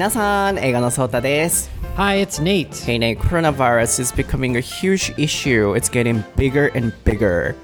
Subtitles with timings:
[0.00, 1.70] 皆さん、映画のソータです。
[1.96, 2.68] Hi, it's Nate.
[2.84, 5.74] Hey Nate, coronavirus is becoming a huge issue.
[5.74, 7.54] It's getting bigger and bigger.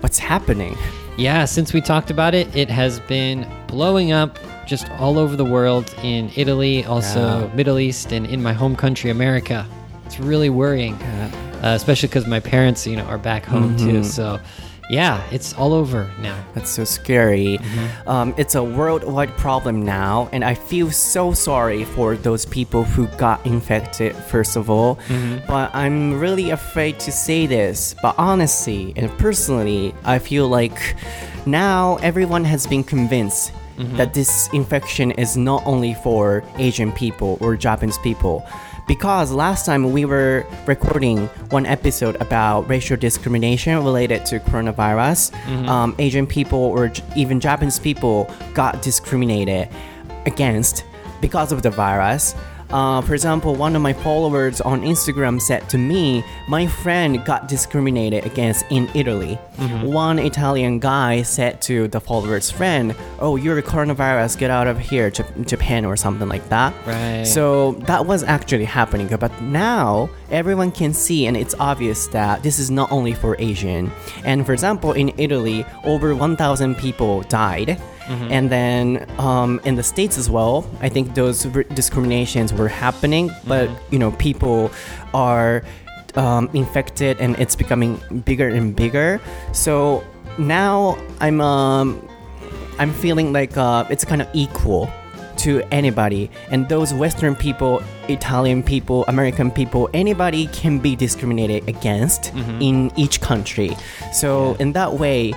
[0.00, 0.76] What's happening?
[1.16, 5.44] Yeah, since we talked about it, it has been blowing up just all over the
[5.44, 7.56] world in Italy, also Yeah.
[7.56, 9.66] Middle East, and in my home country, America.
[10.06, 10.94] It's really worrying,
[11.62, 14.04] uh, especially because my parents, you know, are back home too.
[14.04, 14.38] So,
[14.89, 16.43] yeah, it's all over now.
[16.55, 17.59] That's so scary.
[17.59, 18.09] Mm-hmm.
[18.09, 23.05] Um, it's a worldwide problem now, and I feel so sorry for those people who
[23.17, 24.95] got infected, first of all.
[24.95, 25.45] Mm-hmm.
[25.47, 27.95] But I'm really afraid to say this.
[28.01, 30.95] But honestly and personally, I feel like
[31.45, 33.95] now everyone has been convinced mm-hmm.
[33.97, 38.45] that this infection is not only for Asian people or Japanese people.
[38.89, 45.31] Because last time we were recording one episode about racial discrimination related to coronavirus,
[45.69, 49.69] um, Asian people or j- even Japanese people got discriminated
[50.25, 50.83] against
[51.21, 52.33] because of the virus.
[52.71, 57.47] Uh, for example, one of my followers on Instagram said to me, My friend got
[57.47, 59.35] discriminated against in Italy.
[59.83, 64.77] One Italian guy said to the follower's friend, Oh, you're a coronavirus, get out of
[64.79, 66.73] here, Jap- Japan, or something like that.
[66.85, 67.23] Right.
[67.23, 69.07] So that was actually happening.
[69.07, 73.91] But now everyone can see, and it's obvious that this is not only for Asian.
[74.23, 77.81] And for example, in Italy, over 1,000 people died.
[78.09, 81.43] And then um, in the states as well, I think those
[81.73, 84.71] discriminations were happening, but you know, people
[85.13, 85.63] are
[86.15, 89.21] um, infected and it's becoming bigger and bigger.
[89.53, 90.03] So
[90.37, 92.01] now I'm um,
[92.79, 94.89] I'm feeling like uh, it's kind of equal
[95.37, 102.33] to anybody, and those Western people, Italian people, American people, anybody can be discriminated against
[102.59, 103.77] in each country.
[104.11, 105.33] So in that way,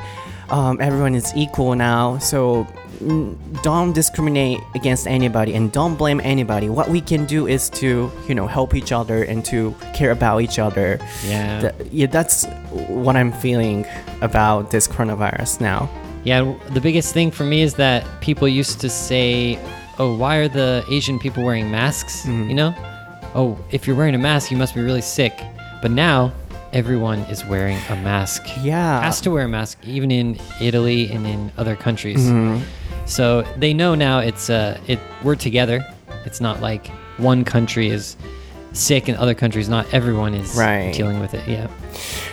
[0.53, 2.19] um, everyone is equal now.
[2.19, 2.65] So
[3.01, 6.69] mm, don't discriminate against anybody and don't blame anybody.
[6.69, 10.43] What we can do is to you know help each other and to care about
[10.43, 11.01] each other.
[11.25, 11.61] Yeah.
[11.61, 13.87] Th- yeah, that's what I'm feeling
[14.21, 15.91] about this coronavirus now.
[16.25, 19.59] Yeah, the biggest thing for me is that people used to say,
[19.99, 22.75] "Oh, why are the Asian people wearing masks?" You know,
[23.35, 25.33] "Oh, if you're wearing a mask, you must be really sick."
[25.81, 26.33] But now
[26.74, 28.44] everyone is wearing a mask.
[28.64, 29.02] Yeah.
[29.02, 32.30] has to wear a mask, even in Italy and in other countries.
[33.06, 35.86] So they know now it's uh, it we're together.
[36.26, 38.18] It's not like one country is
[38.74, 39.86] sick and other countries not.
[39.94, 40.94] Everyone is Right.
[40.94, 41.48] dealing with it.
[41.48, 41.70] Yeah.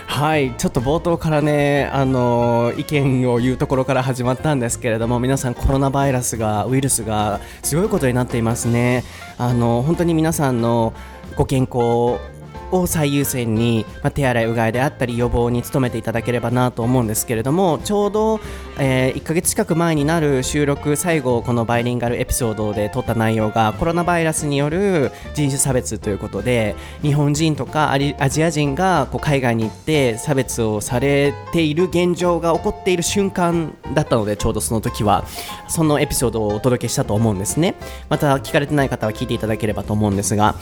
[0.06, 9.02] はい、ちょっと冒頭からね、あの意見を言うところから始まったんですけれども、皆さんコロナバイラスが、ウイルスがすごいことになっていますね。
[9.38, 10.92] あの本当に皆さんの
[11.36, 12.20] ご健康
[12.71, 18.39] を最優先に、まあ、手洗いうがいであったり予防に努めていただければなと思うんですけれどもちょうど、
[18.81, 35.25] え1ヶ月近く前になる収録最後このバイリンガルエピソードで撮った内容がコロナバイラスによる人種差別ということで日本人とかアリアジア人がこう海外に行って差別をされている現状が起こっている瞬間だったのでちょうどその時は
[35.67, 37.75] そのエピソードをお届けしたと思うんですね。
[38.07, 40.55] また聞かれてない方は聞いていただければと思うんですが。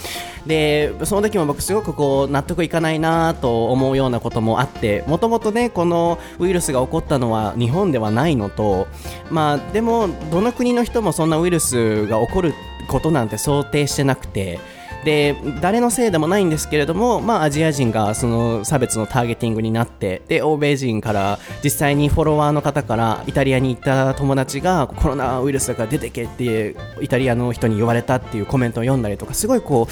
[0.47, 8.87] でその時も僕すごくこう納得いかないなと思うようなこともあってもともとねこのウイルスが起こったのは日本ではないのと
[9.29, 12.53] まあでもどの国の人もそんなウイルスが起こる
[12.87, 14.59] ことなんて想定してなくて
[15.07, 29.87] で誰のせいでもないんですけれども、まあ、アジア人がその差別のターゲティングになってで欧米人から実際にフォロワーの方からイタリアに行った友達がコロナウイルスだから出てけってイタリアの人に言われたっていうコメントを読んだりとかすごいこ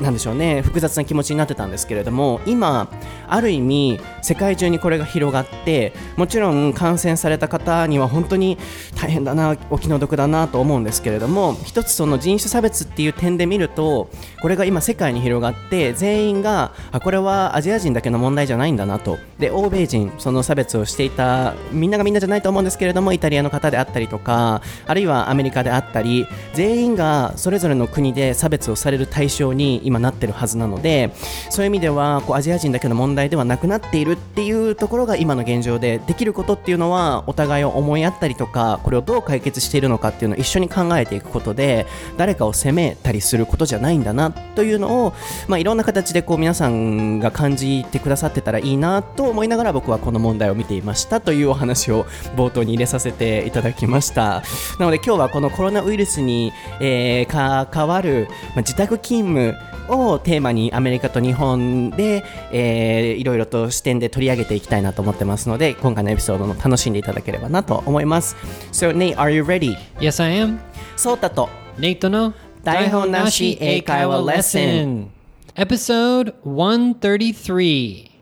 [0.00, 2.88] うなんでしょうね複雑な気持ちになってたんですけれども今
[3.34, 8.58] ある意味世界中にこれが広がってもちろん感染された方には本当に
[8.94, 14.08] 大変だなお気の毒だなと思うんですけれども一つその人種差別っていう点で見ると
[14.40, 19.18] これが今世界に広がって全員があこれはアジア人だけの問題じゃないんだなと。
[19.38, 31.12] で欧米人その差別をしていたみんながみんなじゃないと思うんですけれどもイタリアの方であったりとかあるいはアメリカであったり全員がそれぞれの国で差別をされる対象に今なってるはずなので
[31.50, 41.86] そういう意味ではこうアジア人だけの問題ではなくなっているっていうところが今の現状でできることっていうのはお互いを思いやったりとかこれをどう解決しているのかっていうのを一緒に考えていくことで
[42.16, 45.12] 誰かを責めたりすることじゃないんだなというのを、
[45.48, 52.04] まあ、いろんな形でこう皆さんが感じてくださってたらいいなと思いながら僕はこの問題を見ていましたというお話を
[52.36, 54.42] 冒頭に入れさせていただきました。
[54.78, 68.36] なので今日はこのコロナウイルスに、えー関わる、まあ、自宅勤務をテーマにアメリカと日本で、えーいろいろと視点で取り上げていきたいなと思ってますので今回のエピソードも楽しんでいただければなと思います
[68.72, 69.76] So Nate, are you ready?
[69.98, 70.58] Yes, I am.
[70.96, 71.48] ソータと
[71.78, 72.34] Nate no?
[72.62, 75.10] 台本なし英会話レッスン
[75.56, 78.13] Episode 133.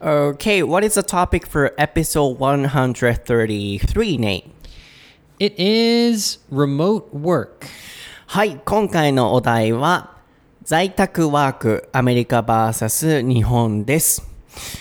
[0.00, 4.50] Okay, what is the topic for episode 133, Nate?
[5.38, 7.66] It is remote work.
[8.26, 10.16] はい、今回のお題は、
[10.64, 14.25] 在宅ワーク、アメリカ VS 日本です。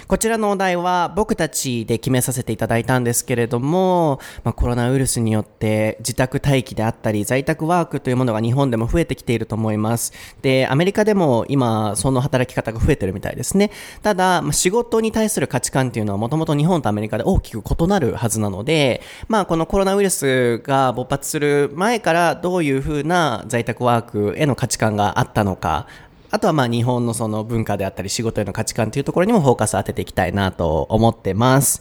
[0.08, 10.12] こちらのお題は僕たちで決めさせていただいたんですけれども、まあ、コロナウイルスによって自宅待機であったり在宅ワークというものが日本でも増えてきていると思います。
[10.42, 13.70] で、アメリカでも今その働き方が増えてるみたいですね。
[14.02, 25.86] ただ、まあ、仕事に対する価値観っていうのはもともと日本とアメリカで大きく異なるはずなので、まあこのコロナウイルスが勃発する前からどういうふうな在宅ワークへの価値観があったのか、
[26.36, 31.80] あとはまあ日本のその文化であったり仕事への価値観というところにもフォーカス当てていきたいなと思ってます。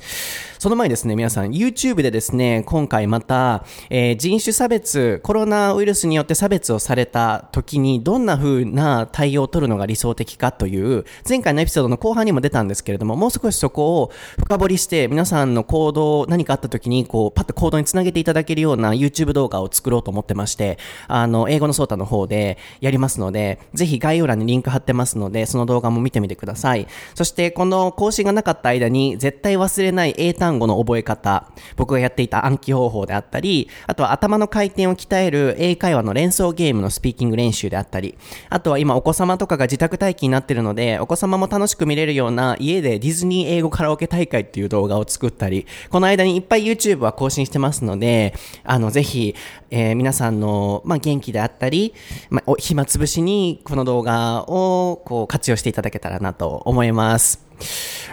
[0.59, 26.87] その前にですね、皆さん YouTube でですね、今回また、えー人種差別、コロナウイルスによって差別をされた時にどんな風な対応を取るのが理想的かという、前回のエピソードの後半にも出たんですけれども、もう少しそこを深掘りして皆さんの行動、何かあった時にこうパッと行動につなげていただけるような YouTube 動画を作ろうと思ってまして、あの、英語のソータの方でやりますので、ぜひ概要欄にリンク貼ってますので、その動画も見てみてください。
[27.13, 38.17] そして、この更新がなかった間に、絶対忘れない英単語の覚え方、僕がやっていた暗記方法であったり、あとは頭の回転を鍛える英会話の連想ゲームのスピーキング練習であったり、
[38.49, 48.33] あとは今お子様とかが自宅待機になってるので、お子様も楽しく見れるような家でディズニー英語カラオケ大会っていう動画を作ったり、この間にいっぱい YouTube は更新してますので、
[48.63, 49.35] あの、ぜひ、
[49.71, 51.93] えー皆さんの、まあ、元気であったり、
[52.29, 57.44] まあ、暇つぶしにこの動画 をこう活用していただけたらなと思います。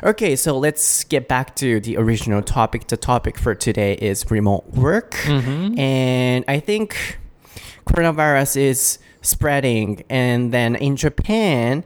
[0.04, 2.88] Okay, so let's get back to the original topic.
[2.88, 5.16] The topic for today is remote work.
[5.78, 7.18] And I think
[7.86, 10.04] coronavirus is spreading.
[10.10, 11.84] And then in Japan,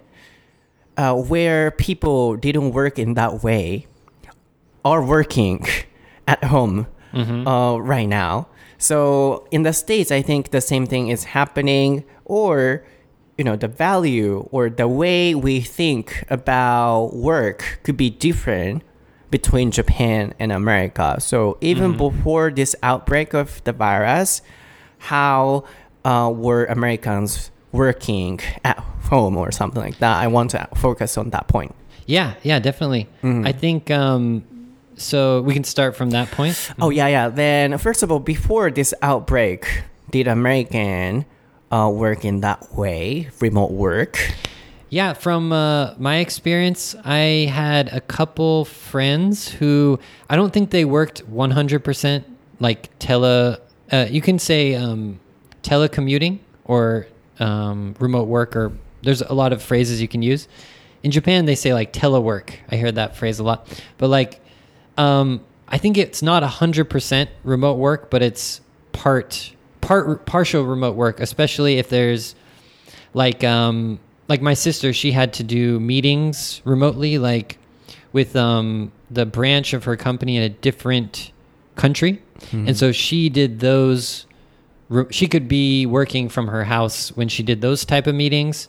[0.97, 3.87] uh, where people didn't work in that way,
[4.83, 5.65] are working
[6.27, 6.87] at home
[7.45, 8.47] uh, right now.
[8.79, 12.83] So in the states, I think the same thing is happening, or
[13.38, 18.82] you know, the value or the way we think about work could be different
[19.30, 21.16] between Japan and America.
[21.20, 24.40] So even before this outbreak of the virus,
[24.98, 25.64] how
[26.04, 30.22] uh, were Americans working at home or something like that?
[30.22, 31.74] I want to focus on that point.
[32.06, 33.08] Yeah, yeah, definitely.
[33.22, 34.44] I think um
[34.96, 36.72] so we can start from that point.
[36.80, 37.28] Oh yeah, yeah.
[37.28, 41.26] Then first of all, before this outbreak, did American
[41.70, 44.18] uh, work in that way, remote work?
[44.88, 49.98] Yeah, from uh, my experience, I had a couple friends who
[50.30, 52.24] I don't think they worked 100%
[52.60, 53.58] like tele,
[53.92, 55.20] uh, you can say um,
[55.62, 57.06] telecommuting or
[57.40, 58.72] um, remote work, or
[59.02, 60.48] there's a lot of phrases you can use.
[61.02, 62.54] In Japan, they say like telework.
[62.70, 63.68] I heard that phrase a lot.
[63.98, 64.40] But like,
[64.96, 68.60] um, I think it's not 100% remote work, but it's
[68.92, 69.52] part,
[69.86, 72.34] part, partial remote work, especially if there's
[73.14, 73.98] like um
[74.28, 77.58] like my sister she had to do meetings remotely like
[78.12, 81.32] with um the branch of her company in a different
[81.76, 82.22] country.
[82.52, 84.26] And so she did those
[85.10, 88.68] she could be working from her house when she did those type of meetings.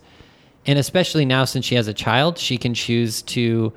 [0.66, 3.74] And especially now since she has a child she can choose to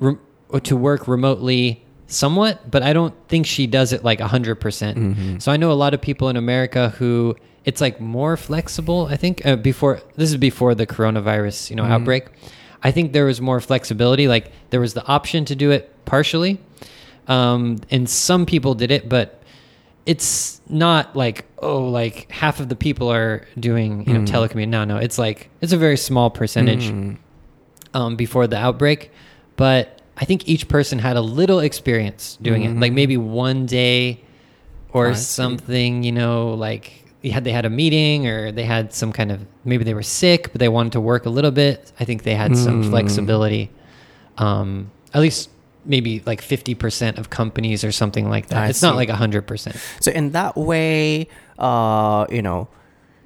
[0.00, 0.16] re-
[0.62, 5.40] to work remotely somewhat but i don't think she does it like 100%.
[5.42, 9.16] So i know a lot of people in america who it's like more flexible i
[9.16, 12.26] think uh, before this is before the coronavirus you know outbreak.
[12.84, 16.58] I think there was more flexibility like there was the option to do it partially
[17.28, 19.40] um, and some people did it but
[20.04, 24.84] it's not like oh like half of the people are doing you know telecommuting no
[24.84, 26.90] no it's like it's a very small percentage
[27.94, 29.10] um, before the outbreak,
[29.56, 34.20] but I think each person had a little experience doing it, like maybe one day
[34.92, 36.02] or something.
[36.02, 39.44] You know, like they had they had a meeting or they had some kind of
[39.64, 41.92] maybe they were sick, but they wanted to work a little bit.
[41.98, 43.70] I think they had some flexibility.
[44.38, 45.50] Um, at least
[45.84, 48.58] maybe like fifty percent of companies or something like that.
[48.58, 48.96] I it's not see.
[48.96, 49.76] like hundred percent.
[50.00, 51.28] So in that way,
[51.58, 52.68] uh, you know,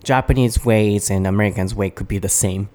[0.04, 2.68] Japanese ways and Americans' way could be the same,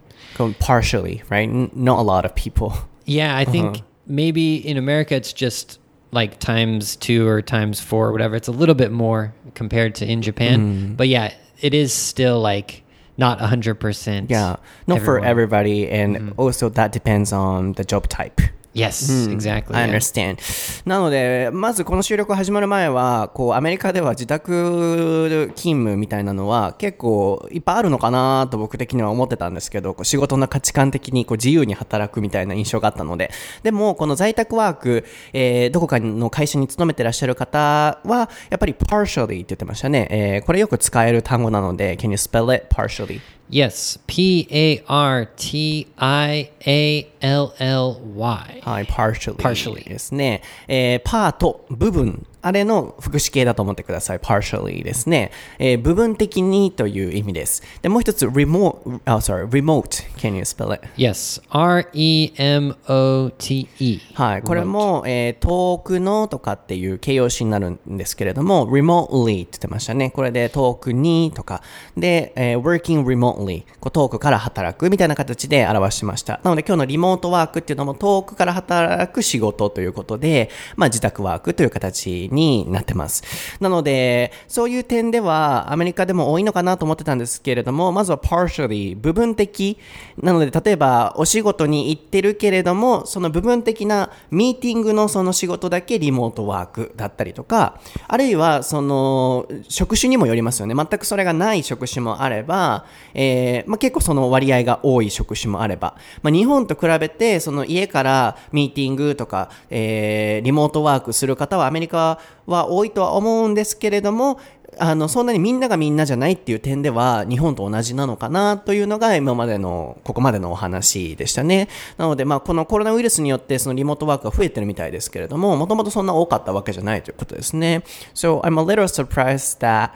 [0.59, 1.47] partially, right?
[1.49, 2.73] N- not a lot of people.
[3.05, 5.79] Yeah, I think maybe in America it's just
[6.11, 8.35] like times two or times four or whatever.
[8.35, 10.59] It's a little bit more compared to in Japan.
[10.59, 10.93] Mm-hmm.
[10.95, 12.83] But yeah, it is still like
[13.17, 14.29] not 100%.
[14.29, 16.41] Yeah, not for everybody, and mm-hmm.
[16.41, 18.41] also that depends on the job type.
[18.73, 19.75] Yes, exactly.
[19.75, 20.37] I understand.
[20.85, 33.31] なので、まずこの収録始まる前は、こう、アメリカでは自宅勤務みたいなのは結構いっぱいあるのかなと僕的には思ってたんですけど、こう仕事の価値観的にこう自由に働くみたいな印象があったので、
[33.63, 40.07] でも、この在宅ワーク、えーどこかの会社に勤めてらっしゃる方は、やっぱり partially って言ってましたね。
[40.09, 43.19] えーこれよく使える単語なので、can you spell it partially?
[43.50, 48.60] Yes, P A R T I A L L Y.
[48.64, 50.42] はい、partially, Partially ですね。
[50.66, 54.19] えーパート、部分、 あれの副詞形だと思ってください。
[54.19, 55.31] partially ですね。
[55.59, 57.63] えー部分的にという意味です。
[57.81, 60.03] で、もう一つ、remote, あ、sorry, remote.
[60.17, 60.87] Can you spell it?
[60.97, 63.99] Yes, R E M O T E.
[64.13, 70.11] はい、これも、えー遠くのとかっていう形容詞になるんですけれども、remotely って言ってましたね。
[70.11, 71.61] これで遠くにとか、
[71.97, 76.39] で、えー working remotely、こう遠くから働くみたいな形で表しました。
[76.43, 83.23] なので今日のリモートワークっていうのも遠くから働く仕事ということで、まあ自宅ワークという形になってます。
[83.59, 89.77] なので、そういう点ではアメリカでも多いのかなと思ってたんですけれども、まずは partially、部分的。
[90.21, 100.75] なので、例えばお仕事に行ってるけれども、その部分的なミーティングのその仕事だけリモートワークだったりとか、あるいはその職種にもよりますよね。
[100.75, 114.39] 全くそれがない職種もあれば、えーまあ、結構その割合が多い職種もあれば、まあ、日本と比べてその家からミーティングとか、えーリモートワークする方はアメリカは多いとは思うんですけれども、
[114.77, 121.67] あの、そんなにみんながみんなじゃないっていう点では、日本と同じなのかなというのが今までの、ここまでのお話でしたね。
[121.97, 127.83] なので、まあ、このコロナウイルスによって、そのリモートワークが増えてるみたいですけれども、もともとそんな多かったわけじゃないということですね。
[128.13, 129.91] So, I'm a little surprised that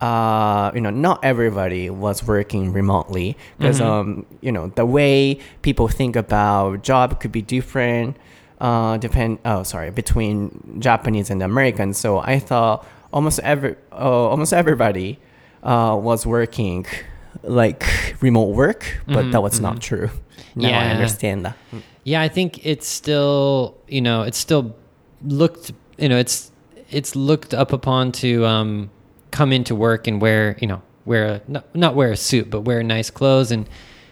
[0.00, 5.88] uh, you know, not everybody was working remotely because, um, you know, the way people
[5.88, 8.16] think about job could be different,
[8.60, 11.98] uh, depend, oh, sorry, between Japanese and Americans.
[11.98, 15.18] So I thought almost every, uh, almost everybody,
[15.62, 16.86] uh, was working
[17.42, 17.84] like
[18.20, 20.10] remote work, but that was not true.
[20.54, 21.56] Now I understand that.
[22.04, 24.74] Yeah, I think it's still, you know, it's still
[25.22, 26.50] looked, you know, it's
[26.90, 28.90] it's looked up upon to um,
[29.30, 32.62] come into work and wear, you know, wear a, not, not wear a suit, but
[32.62, 33.68] wear nice clothes and,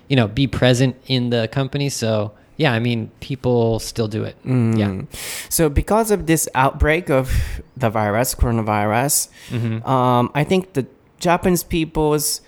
[0.09, 1.89] you know, be present in the company.
[1.89, 4.37] So yeah, I mean, people still do it.
[4.45, 5.03] Yeah.
[5.49, 7.33] So, because of this outbreak of
[7.77, 9.29] the virus, coronavirus,
[9.87, 10.85] um, I think the
[11.21, 12.43] Japanese people's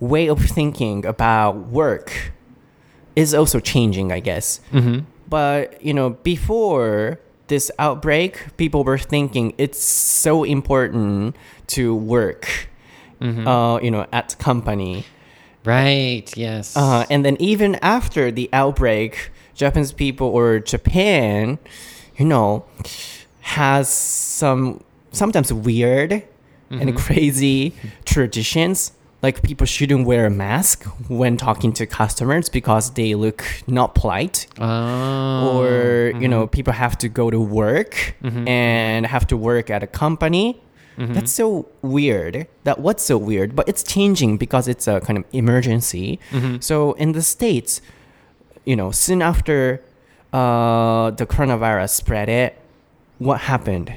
[0.00, 2.32] way of thinking about work
[3.16, 4.60] is also changing, I guess.
[5.28, 7.18] But, you know, before
[7.48, 11.36] this outbreak, people were thinking it's so important
[11.68, 12.68] to work,
[13.22, 15.04] uh, you know, at company.
[15.64, 16.30] Right.
[16.36, 16.76] Yes.
[16.76, 21.58] Uh, and then even after the outbreak, Japanese people or Japan,
[22.16, 22.64] you know,
[23.40, 24.82] has some
[25.12, 26.12] sometimes weird
[26.70, 26.96] and mm-hmm.
[26.96, 28.92] crazy traditions.
[29.22, 34.46] Like people shouldn't wear a mask when talking to customers because they look not polite.
[34.58, 35.58] Oh.
[35.58, 36.50] or you know, mm-hmm.
[36.50, 38.46] people have to go to work mm-hmm.
[38.46, 40.60] and have to work at a company.
[40.96, 42.46] That's so weird.
[42.62, 46.20] That what's so weird, but it's changing because it's a kind of emergency.
[46.60, 47.80] So in the states,
[48.64, 49.82] you know, soon after
[50.32, 52.58] uh, the coronavirus spread it,
[53.18, 53.92] what happened?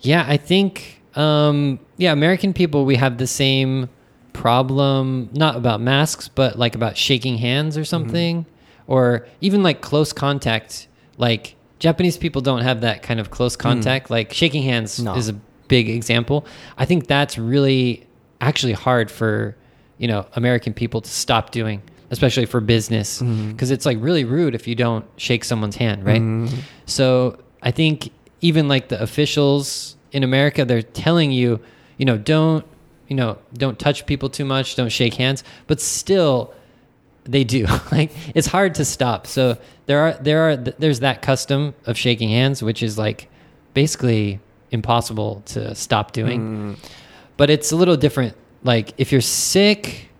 [0.00, 3.88] Yeah, I think um yeah, American people we have the same
[4.32, 8.44] problem not about masks but like about shaking hands or something
[8.88, 14.10] or even like close contact like Japanese people don't have that kind of close contact
[14.10, 15.14] like shaking hands No.
[15.14, 15.34] is a
[15.68, 16.44] big example.
[16.76, 18.06] I think that's really
[18.40, 19.56] actually hard for,
[19.98, 21.80] you know, American people to stop doing
[22.14, 23.50] especially for business mm-hmm.
[23.50, 26.22] because it's like really rude if you don't shake someone's hand, right?
[26.22, 26.60] Mm-hmm.
[26.86, 31.58] So I think even like the officials in America, they're telling you,
[31.98, 32.64] you know, don't,
[33.08, 36.54] you know, don't touch people too much, don't shake hands, but still
[37.24, 37.66] they do.
[37.92, 39.26] like it's hard to stop.
[39.26, 43.28] So there are there are there's that custom of shaking hands, which is like
[43.74, 44.38] basically
[44.70, 46.40] impossible to stop doing.
[46.40, 46.72] Mm-hmm.
[47.36, 48.36] But it's a little different.
[48.62, 50.10] Like if you're sick,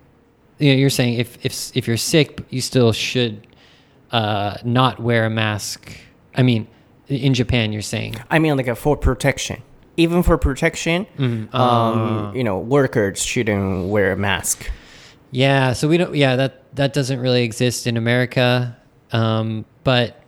[0.58, 3.46] you know, you're saying if if if you're sick, you still should
[4.12, 5.92] uh, not wear a mask.
[6.34, 6.66] I mean,
[7.08, 9.62] in Japan, you're saying I mean, like a for protection.
[9.96, 11.06] Even for protection,
[11.52, 14.68] um, you know, workers shouldn't wear a mask.
[15.30, 16.14] Yeah, so we don't.
[16.14, 18.76] Yeah, that that doesn't really exist in America,
[19.12, 20.20] um, but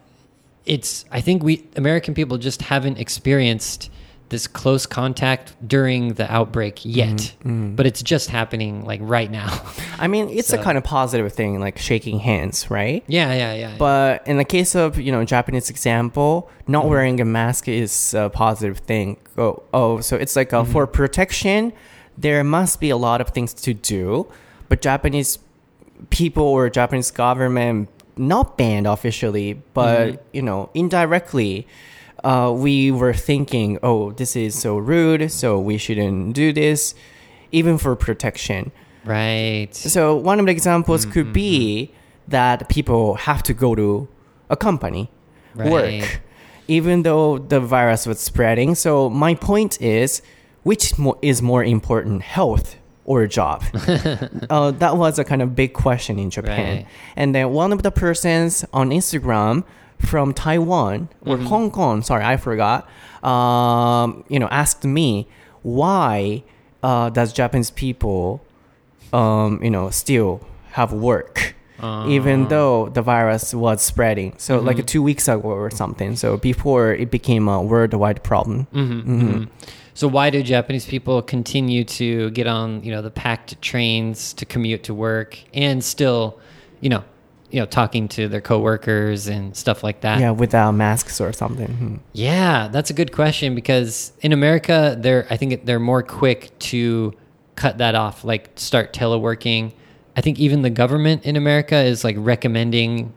[0.67, 1.05] it's.
[1.11, 3.91] I think we American people just haven't experienced
[4.29, 7.77] this close contact during the outbreak yet, mm, mm.
[7.77, 9.63] but it's just happening like right now.
[9.99, 13.05] I mean, it's a kind of positive thing, like shaking hands, right?
[13.07, 13.77] yeah, yeah, yeah.
[13.79, 16.91] But in the case of you know Japanese example, not mm-hmm.
[16.91, 19.19] wearing a mask is a positive thing.
[19.39, 20.95] Oh, oh so it's like uh for mm-hmm.
[20.95, 21.73] protection,
[22.19, 24.27] there must be a lot of things to do,
[24.69, 25.39] but Japanese
[26.11, 30.23] people or Japanese government not banned officially, but mm-hmm.
[30.33, 31.67] you know indirectly.
[32.25, 36.95] Uh, we were thinking, oh, this is so rude, so we shouldn't do this,
[37.53, 38.73] even for protection.
[39.05, 39.69] right.
[39.73, 41.93] So one of the examples could be
[42.29, 44.09] that people have to go to
[44.51, 45.11] a company,
[45.55, 45.71] Right.
[45.71, 46.21] work,
[46.69, 48.75] even though the virus was spreading.
[48.75, 50.23] So my point is,
[50.65, 53.63] which mo- is more important, health or a job?
[54.51, 56.77] uh, that was a kind of big question in Japan.
[56.79, 56.87] Right.
[57.15, 59.63] And then one of the persons on Instagram
[59.99, 61.47] from Taiwan or Mm-hmm.
[61.47, 62.89] Hong Kong, sorry, I forgot,
[63.25, 65.27] um, you know, asked me
[65.63, 66.43] why
[66.83, 68.43] uh, does Japanese people
[69.13, 70.41] um, you know, still
[70.73, 71.55] have work.
[71.79, 74.67] Uh, even though the virus was spreading, so Mm-hmm.
[74.67, 76.17] like two weeks ago or something.
[76.17, 78.67] So before it became a worldwide problem.
[78.73, 79.45] Mm-hmm.
[79.93, 84.47] So why do Japanese people continue to get on, you know, the packed trains to
[84.47, 86.39] commute to work and still,
[86.81, 87.05] you know,
[87.51, 90.21] you know, talking to their coworkers and stuff like that?
[90.21, 91.69] Yeah, without masks or something.
[91.69, 91.97] Hmm.
[92.13, 97.15] Yeah, that's a good question because in America, they're I think they're more quick to
[97.55, 99.73] cut that off, like start teleworking.
[100.17, 103.13] I think even the government in America is like recommending,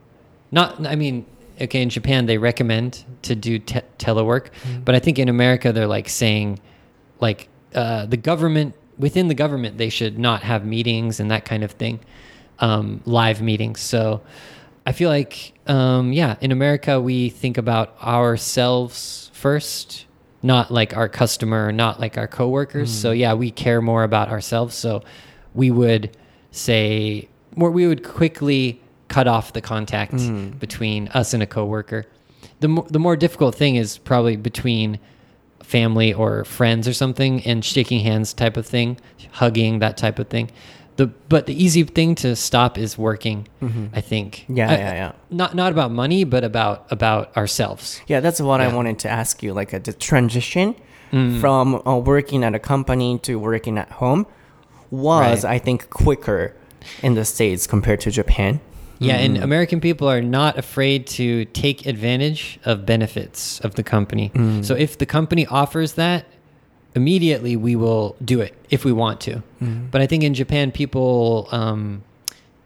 [0.50, 1.26] not I mean,
[1.60, 4.48] okay, in Japan they recommend to do te- telework,
[4.84, 6.60] but I think in America they're like saying,
[7.20, 11.64] like uh, the government within the government they should not have meetings and that kind
[11.64, 12.00] of thing,
[12.60, 13.80] um, live meetings.
[13.80, 14.22] So.
[14.86, 20.06] I feel like, um, yeah, in America, we think about ourselves first,
[20.42, 22.90] not like our customer, not like our coworkers.
[22.90, 24.74] So, yeah, we care more about ourselves.
[24.74, 25.02] So,
[25.54, 26.16] we would
[26.50, 30.12] say, or we would quickly cut off the contact
[30.58, 32.06] between us and a coworker.
[32.60, 34.98] The, mo- the more difficult thing is probably between
[35.62, 38.98] family or friends or something and shaking hands type of thing,
[39.32, 40.50] hugging, that type of thing.
[41.00, 43.46] The, but the easy thing to stop is working,
[43.98, 44.44] I think.
[44.48, 45.12] Yeah, I- yeah, yeah.
[45.30, 48.00] Not not about money, but about about ourselves.
[48.06, 49.54] Yeah, that's what I wanted to ask you.
[49.60, 50.74] Like uh, the transition
[51.12, 51.40] Mm.
[51.40, 54.26] from uh, working at a company to working at home
[54.90, 55.54] was, Right.
[55.56, 56.54] I think, quicker
[57.02, 58.60] in the States compared to Japan.
[59.00, 64.30] Yeah, and American people are not afraid to take advantage of benefits of the company.
[64.62, 66.26] So if the company offers that,
[66.94, 69.36] immediately we will do it if we want to.
[69.36, 69.86] Mm-hmm.
[69.90, 72.02] But I think in Japan, people um,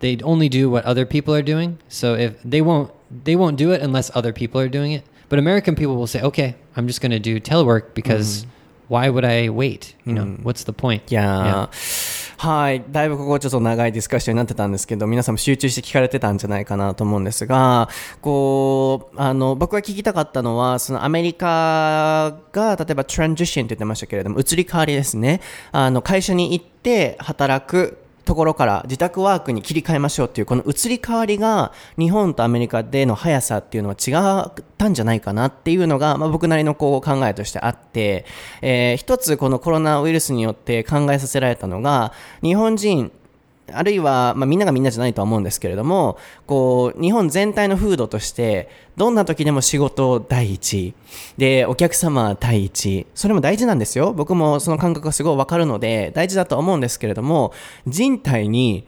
[0.00, 1.78] they only do what other people are doing.
[1.88, 5.04] So if they won't they won't do it unless other people are doing it.
[5.28, 8.50] But American people will say, "Okay, I'm just going to do telework because mm-hmm.
[8.88, 9.94] why would I wait?
[10.04, 10.42] You know, mm-hmm.
[10.42, 12.13] what's the point?" いやー
[12.44, 12.84] はい。
[12.90, 17.88] だいぶここちょっと長いディスカッションになってたんですけど、皆さんも集中して聞かれてたんじゃないかなと思うんですが、
[18.20, 25.40] こう、あの、僕が聞きたかったのは、そのアメリカが、例えばトランジションって言ってましたけれども、移り変わりですね。
[25.72, 34.12] あの、会社に行って働くところから自宅ワークに切り替えましょうっていうこの移り変わりが日本とアメリカでの速さっていうのは違
[34.46, 38.24] ったんじゃないかなっていうのが、まあ、僕なりのこう考えとしてあって、
[38.62, 43.12] えー一つこのコロナウイルスによって考えさせられたのが日本人
[43.72, 50.94] あるいは、まあ、みんながみんなじゃないとは思うんですけれども、こう、日本全体の風土として、どんな時でも仕事第一。
[51.38, 53.06] で、お客様第一。
[53.14, 54.12] それも大事なんですよ。
[54.12, 57.52] 僕もその感覚がすごいわかるので、大事だと思うんですけれども、
[57.86, 58.86] 人体に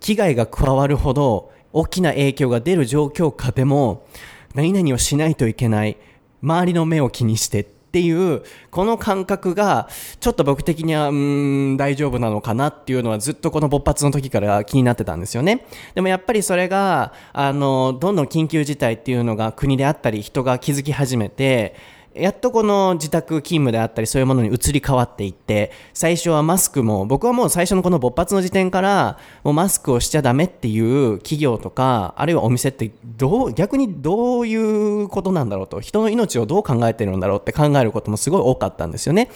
[0.00, 4.06] 危害が加わるほど大きな影響が出る状況下でも、
[4.54, 5.96] 何々をしないといけない。
[6.42, 15.64] 周りの目を気にしてっていう、この感覚が、ちょっと僕的には、うん、大丈夫なのかなっていうのはずっとこの勃発の時から気になってたんですよね。
[15.94, 21.76] でもやっぱりそれが、あの、どんどん緊急事態っていうのが国であったり人が気づき始めて、
[22.14, 39.30] やっとこの自宅勤務であったりそういうものに移り変わっていって、最初はマスクも、僕はもう最初のこの勃発の時点から、もうマスクをしちゃダメっていう企業とか、あるいはお店ってどう、逆にどういうことなんだろうと、人の命をどう考えてるんだろうって考えることもすごい多かったんですよね。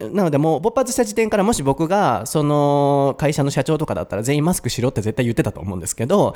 [0.00, 6.34] なのでもう勃発した時点からもし僕が、その会社の社長とかだったら全員マスクしろって絶対言ってたと思うんですけど、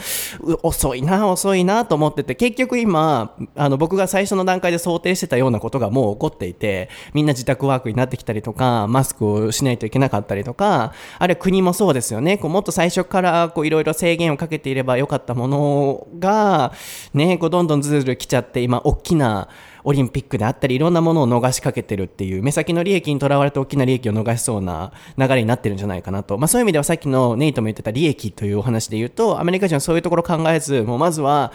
[0.62, 12.38] 遅いな、遅いなと思ってて、結局今、あの僕が最初の段階で想定してたようなことがもう起こっていて、みんな自宅ワークになってきたりとか、マスクをしないといけなかったりとか、あるいは国もそうですよね。
[12.38, 16.73] こうもっと最初からこういろいろ制限をかけていればよかったものが、
[17.14, 19.49] ね、こうどんどんずるずる来ちゃって、今、大きな、
[19.85, 31.53] オリンピックであったりいろんなものを逃しかけてるっていう目先の利益にとらわれて大きな利益を逃しそうな流れになってるんじゃないかなと、まあ、そういう意味ではさっきのネイトも言ってた利益というお話で言うとアメリカ人はそういうところ考えずもうまずは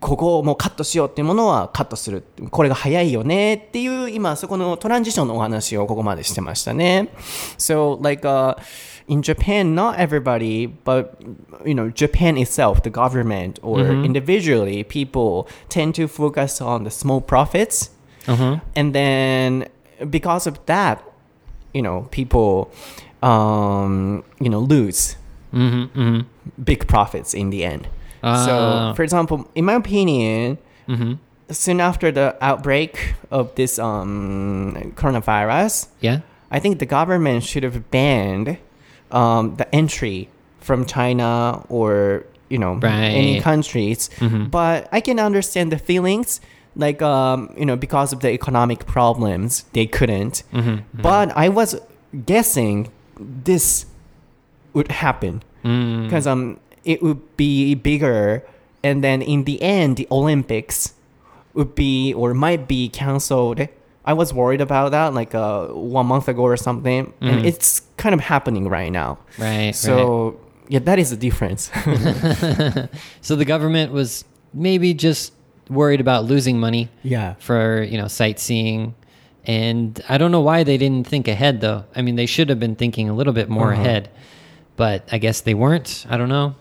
[0.00, 2.24] ここをもうカットしようっていうものはカットする。
[2.50, 7.08] これが早いよねっていう、今そこのトランジションのお話をここまでしてましたね。
[7.58, 8.56] So, like, uh,
[9.08, 11.10] in Japan, not everybody, but,
[11.64, 17.20] you know, Japan itself, the government or individually, people tend to focus on the small
[17.20, 17.90] profits.
[18.76, 19.68] And then
[20.10, 20.98] because of that,
[21.72, 22.70] you know, people,
[23.22, 25.16] um, you know, lose
[26.62, 27.88] big profits in the end.
[28.22, 28.44] Ah.
[28.46, 31.14] So, for example, in my opinion, Mm-hmm.
[31.50, 36.20] soon after the outbreak of this um, coronavirus, Yeah.
[36.50, 38.56] I think the government should have banned
[39.12, 40.28] um, the entry
[40.60, 43.42] from China or you know any Right.
[43.42, 44.08] countries.
[44.50, 46.40] But I can understand the feelings.
[46.76, 50.42] Like um, you know, because of the economic problems, they couldn't.
[50.94, 51.76] But I was
[52.24, 53.84] guessing this
[54.72, 58.44] would happen because um, it would be bigger,
[58.82, 60.94] and then in the end, the Olympics
[61.52, 63.68] would be or might be canceled.
[64.04, 68.14] I was worried about that like uh, one month ago or something, and it's kind
[68.14, 69.18] of happening right now.
[69.38, 69.74] Right.
[69.74, 71.70] So yeah, that is the difference.
[73.20, 74.24] So the government was
[74.54, 75.32] maybe just
[75.68, 77.34] worried about losing money yeah.
[77.38, 78.94] for, you know, sightseeing.
[79.44, 81.84] And I don't know why they didn't think ahead though.
[81.94, 84.10] I mean, they should have been thinking a little bit more ahead.
[84.76, 86.06] But I guess they weren't.
[86.08, 86.54] I don't know.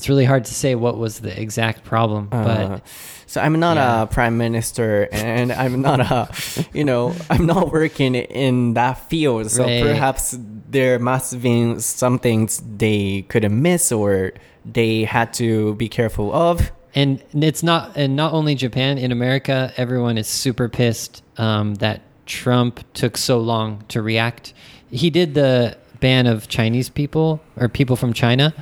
[0.00, 2.82] It's really hard to say what was the exact problem, Uh, but
[3.26, 4.02] so I'm not Yeah.
[4.04, 6.26] a prime minister, and I'm not a,
[6.72, 9.50] you know, I'm not working in that field.
[9.50, 9.82] So Right.
[9.82, 10.38] perhaps
[10.70, 14.32] there must have been some things they couldn't miss or
[14.64, 16.72] they had to be careful of.
[16.94, 22.00] and it's not and not only Japan in America everyone is super pissed um, that
[22.24, 24.54] Trump took so long to react
[24.90, 28.52] he did the ban of Chinese people or people from China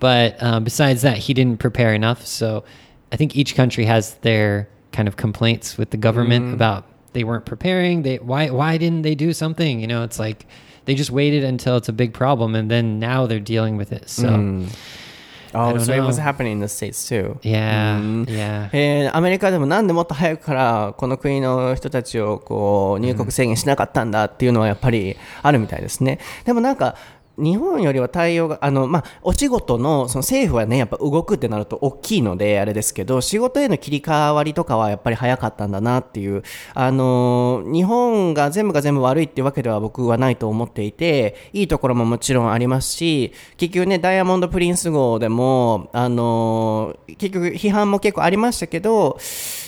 [0.00, 2.64] but um, besides that he didn't prepare enough so
[3.12, 7.44] I think each country has their kind of complaints with the government about they weren't
[7.44, 10.46] preparing they why why didn't they do something you know it's like
[10.86, 14.08] they just waited until it's a big problem and then now they're dealing with it
[14.08, 14.28] so
[15.54, 16.22] Oh, don't so it was know.
[16.24, 17.38] happening in the States too.
[17.42, 18.24] yeah Mm.
[18.26, 26.18] yeah えーアメリカでもなんでもっと早くからこの国の人たちをこう入国制限しなかったんだっていうのはやっぱりあるみたいですね。
[26.46, 26.96] でもなんか
[27.37, 36.41] 日本よりは対応が、あの、まあ、お仕事の、その政府はね、やっぱ動くってなると大きいので、あれですけど、仕事への切り替わりとかはやっぱり早かったんだなっていう、
[36.73, 49.19] あの、日本が全部が全部悪いっていうわけでは僕はないと思っていて、いいところももちろんありますし、結局ね、ダイヤモンド・プリンス号でも、あの、結局批判も結構ありましたけど、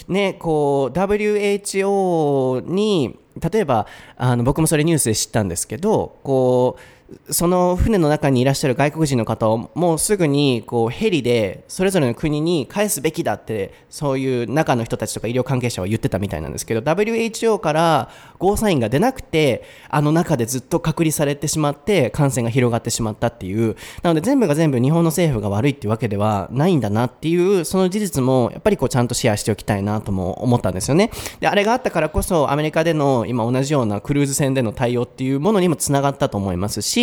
[0.08, 3.16] ね、こう、WHO に、
[3.52, 3.86] 例えば、
[4.18, 6.99] あの、僕もそれニュースで知ったんですけど、こう、
[7.30, 23.76] その船の中にいらっしゃる外国人の方をもうすぐにこうヘリでそれぞれの国に返すべきだってそういう中の人たちとか医療関係者は言ってたみたいなんですけど WHO からゴーサインが出なくてあの中でずっと隔離されてしまって感染が広がってしまったっていう。
[24.04, 31.12] なので全部が全部日本の政府が悪いっていうわけではないんだなっていうその事実もやっぱりこうちゃんとシェアしておきたいなとも思ったんですよね。
[31.40, 36.99] であれがあったからこそアメリカでの今同じようなクルーズ船での対応っていうものにもつながったと思いますし、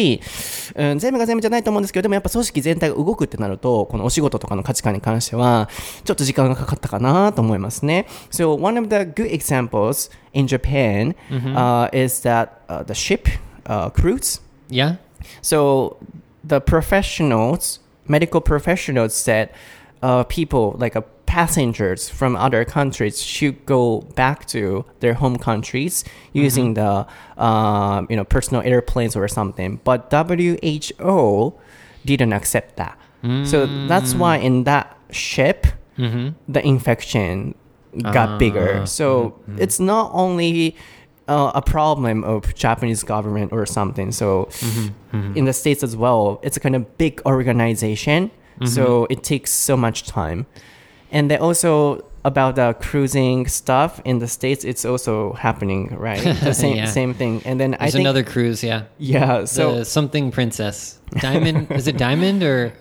[0.74, 5.68] うん、全部が全部じゃないと思うんですけどでもやっぱ組織全体が動くってなるとこのお仕事とかの価値観に関しては
[6.04, 13.28] ちょっと時間がかかったかなと思いますね So one of the good examples in Japan、uh, is that、uh, the ship、
[13.64, 14.96] uh, cruise yeah
[15.42, 15.96] So
[16.44, 19.50] the professionals, medical professionals said
[20.02, 26.03] uh, people like uh, passengers from other countries should go back to their home countries
[26.05, 26.39] mm-hmm.
[26.39, 29.81] using the um, you know personal airplanes or something.
[29.85, 31.55] But WHO
[32.05, 32.99] didn't accept that.
[33.45, 34.45] So that's why mm.
[34.45, 35.67] in that ship
[35.99, 36.29] mm-hmm.
[36.47, 37.57] the infection
[38.01, 38.39] got ah.
[38.39, 38.87] bigger.
[38.87, 39.59] So mm-hmm.
[39.59, 40.77] it's not only
[41.27, 44.12] uh, a problem of Japanese government or something.
[44.12, 44.49] So
[45.35, 48.31] in the states as well, it's a kind of big organization.
[48.65, 50.47] So it takes so much time.
[51.11, 56.23] And then also about the cruising stuff in the states, it's also happening, right?
[56.42, 56.87] The same Yeah.
[56.87, 57.42] same thing.
[57.45, 58.83] And then I think another cruise, yeah.
[58.99, 59.45] yeah.
[59.45, 60.99] So the something princess.
[61.21, 62.73] Diamond is it diamond or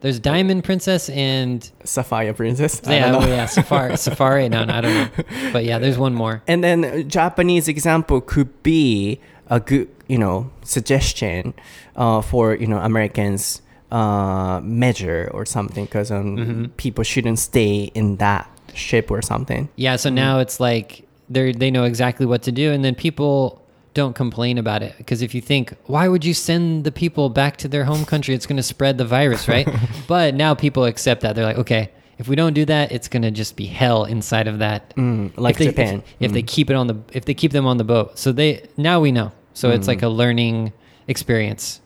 [0.00, 2.80] There's Diamond Princess and Sapphire Princess.
[2.86, 3.28] I yeah, don't know.
[3.28, 3.96] oh, yeah, Safari.
[4.06, 4.48] Safari.
[4.48, 5.08] No, no, I don't know.
[5.52, 6.40] But yeah, there's one more.
[6.48, 9.20] And then Japanese example could be
[9.50, 11.52] a good, you know, suggestion
[11.96, 16.64] uh, for you know Americans uh, measure or something because um, Mm-hmm.
[16.76, 19.68] people shouldn't stay in that ship or something.
[19.76, 23.56] Yeah, so now it's like they they know exactly what to do, and then people
[23.92, 27.56] don't complain about it because if you think, why would you send the people back
[27.56, 28.34] to their home country?
[28.34, 29.68] It's going to spread the virus, right?
[30.06, 33.22] but now people accept that they're like, okay, if we don't do that, it's going
[33.22, 34.94] to just be hell inside of that.
[34.94, 36.02] Mm, like if they, Japan.
[36.20, 38.30] If, if they keep it on the if they keep them on the boat, so
[38.30, 39.32] they now we know.
[39.54, 40.72] So it's like a learning
[41.08, 41.80] experience.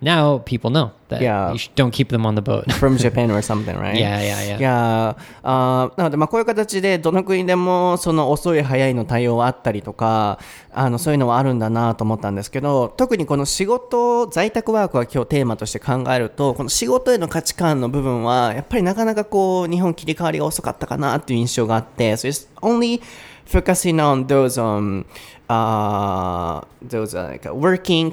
[0.00, 1.52] Now people know that Yeah.
[1.54, 2.70] you don't keep them on the boat.
[2.74, 3.96] from Japan or something, right?
[3.96, 4.58] Yeah, yeah, yeah.
[4.58, 10.38] いやーあーなので、まあ、こういう形でどの国でもその遅い早いの対応はあったりとか
[10.72, 23.00] あのそういうのはあるんだなと思ったんですけど特にこの仕事在宅ワークは今日テーマとして考えるとこの仕事への価値観の部分はやっぱりなかなかこう日本切り替わりが遅かったかなっていう印象があって so it's only
[23.46, 25.04] focusing on those um
[25.48, 28.12] uh those uh, like working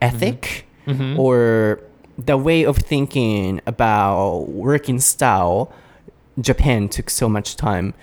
[0.00, 0.64] ethic
[1.18, 1.80] or
[2.18, 5.72] the way of thinking about working style
[6.40, 7.94] japan took so much time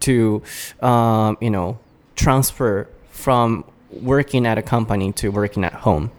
[0.00, 0.42] to
[0.80, 1.78] um, you know
[2.14, 6.10] transfer from working at a company to working at home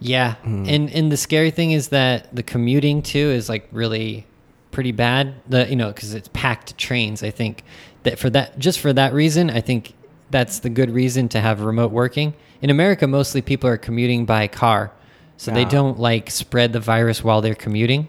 [0.00, 4.26] Yeah, and and the scary thing is that the commuting too is like really
[4.72, 5.34] pretty bad.
[5.48, 7.22] The you know because it's packed trains.
[7.22, 7.62] I think
[8.02, 9.94] that for that just for that reason, I think
[10.30, 12.34] that's the good reason to have remote working.
[12.60, 14.90] In America, mostly people are commuting by car,
[15.36, 18.08] so they don't like spread the virus while they're commuting,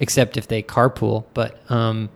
[0.00, 1.24] except if they carpool.
[1.34, 2.08] But um,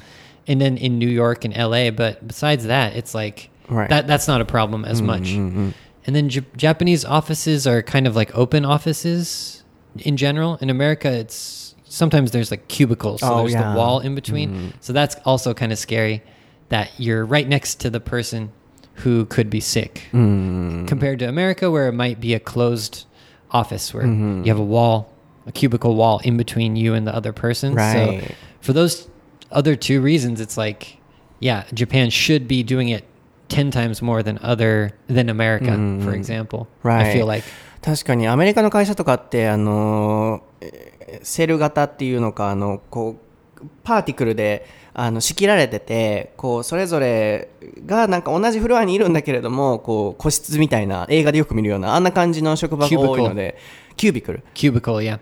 [0.46, 3.88] and then in New York and LA, but besides that, it's like Right.
[3.88, 5.22] that that's not a problem as mm-hmm, much.
[5.22, 5.70] Mm-hmm.
[6.06, 9.62] And then J- Japanese offices are kind of like open offices
[9.98, 10.58] in general.
[10.60, 13.72] In America, it's sometimes there's like cubicles, so Oh, there's yeah.
[13.72, 14.50] the wall in between.
[14.50, 14.68] Mm-hmm.
[14.80, 16.22] So that's also kind of scary
[16.70, 18.50] that you're right next to the person
[18.96, 20.02] who could be sick.
[20.12, 20.86] Mm.
[20.88, 23.04] Compared to America, where it might be a closed
[23.51, 25.11] office where you have a wall,
[25.45, 27.75] a cubicle wall in between you and the other person.
[27.75, 28.23] Right.
[28.27, 29.07] So for those
[29.51, 30.97] other two reasons, it's like,
[31.39, 33.05] yeah, Japan should be doing it
[33.49, 35.71] 10 times more than other than America,
[36.03, 36.67] for example.
[36.83, 37.07] Right.
[37.07, 37.43] I feel like.
[37.81, 43.15] 確かにアメリカの会社とかってあのえーセル型っていうのかあのこ
[43.61, 47.48] うパーティクルで あの仕切られててこうそれぞれ
[47.86, 53.56] がなんか同じフロアにいるんだけれどもこう個室みたいな映画でよく見るようなあんな感じの職場が多いので
[53.96, 55.18] キュービクル Cubicle, yeah.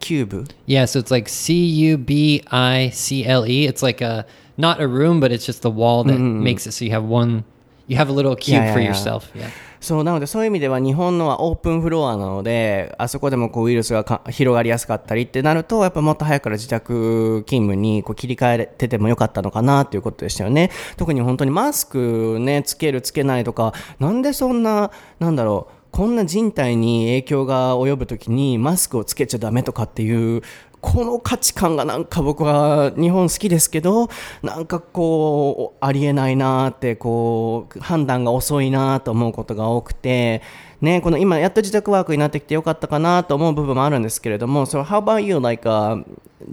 [0.00, 3.66] キューブ Yeah, so it's like C U B I C L E.
[3.68, 6.84] It's like a not a room, but it's just the wall that makes it so
[6.84, 7.44] you have one
[7.90, 9.30] you have a little cube for yourself.
[9.34, 9.50] Yeah.
[9.80, 30.42] そうなのでそういう意味では日本のはオープンフロアなのであそこでもこうウイルスがか広がりやすかったりってなるとやっぱもっと早くから自宅勤務にこう切り替えててもよかったのかなということでしたよね特に本当にマスクねつけるつけないとかなんでそんななんだろうこんな人体に影響が及ぶときにマスクをつけちゃダメとかっていう
[30.80, 34.08] この価値観がなんか僕は日本好きですけど
[34.42, 40.42] なんかこうありえないなってこう判断が遅いなと思うことが多くて
[40.80, 46.02] ねこの今やっと自宅ワークになってきてよかったかなと思う部分もあるんですけれども So how about you like、uh,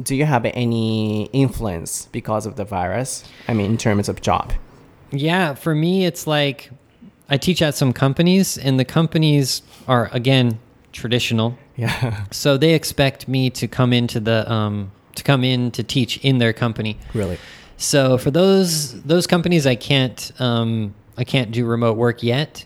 [0.03, 4.53] do you have any influence because of the virus I mean in terms of job
[5.11, 6.69] Yeah, for me, it's like
[7.29, 10.59] I teach at some companies, and the companies are again
[10.97, 11.57] traditional.
[11.75, 16.17] yeah So they expect me to come into the um, to come in to teach
[16.23, 16.97] in their company.
[17.13, 17.38] really
[17.77, 22.65] So for those those companies, I can't um, I can't do remote work yet,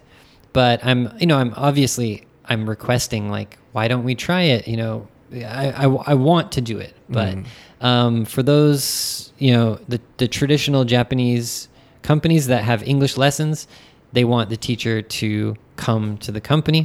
[0.54, 4.68] but I'm you know I'm obviously I'm requesting like why don't we try it?
[4.68, 7.38] You know, I I, I want to do it, but
[7.82, 11.68] um, for those you know the the traditional Japanese
[12.02, 13.68] companies that have English lessons,
[14.14, 16.83] they want the teacher to come to the company,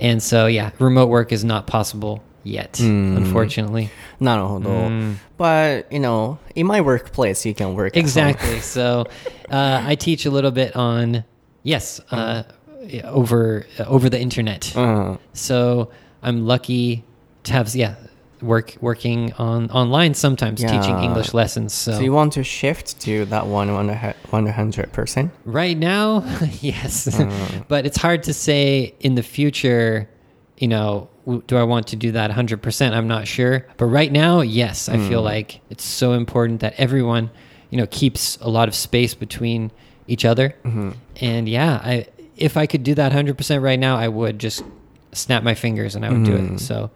[0.00, 3.90] and so yeah, remote work is not possible yet, unfortunately.
[4.20, 4.90] なるほど、
[5.38, 8.04] but you know in my workplace you can work at home.
[8.04, 8.60] Exactly.
[8.60, 9.06] so
[9.50, 11.24] uh, I teach a little bit on
[11.62, 12.42] yes uh,
[12.86, 14.76] yeah, over uh, over the internet.
[14.76, 15.16] Uh-huh.
[15.32, 15.90] So
[16.22, 17.04] I'm lucky
[17.44, 17.94] to have yeah
[18.41, 21.73] work working on online sometimes teaching English lessons.
[21.73, 25.31] So, So you want to shift to that one 100%?
[25.45, 26.23] right now,
[26.61, 27.63] yes, uh.
[27.67, 30.09] but it's hard to say in the future.
[30.57, 31.09] You know,
[31.45, 32.91] do I want to do that 100%?
[32.91, 33.67] I'm not sure.
[33.77, 35.25] But right now, yes, I feel hmm.
[35.25, 37.29] like it's so important that everyone,
[37.69, 39.71] you know, keeps a lot of space between
[40.07, 40.55] each other.
[40.63, 40.91] Mm-hmm.
[41.21, 44.63] And yeah, I if I could do that 100% right now, I would just
[45.11, 46.41] snap my fingers and I would do it.
[46.41, 46.57] Mm-hmm.
[46.57, 46.91] So